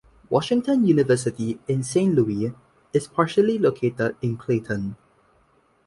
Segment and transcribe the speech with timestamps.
[0.31, 2.51] Washington University in Saint Louis
[2.91, 4.95] is partially located in Clayton.